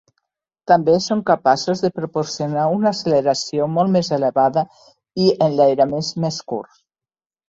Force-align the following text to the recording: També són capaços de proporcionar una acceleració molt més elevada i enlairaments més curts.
També 0.69 0.93
són 1.07 1.19
capaços 1.25 1.83
de 1.83 1.91
proporcionar 1.99 2.63
una 2.77 2.89
acceleració 2.91 3.67
molt 3.73 3.93
més 3.97 4.09
elevada 4.17 4.63
i 5.27 5.29
enlairaments 5.49 6.11
més 6.25 6.41
curts. 6.53 6.81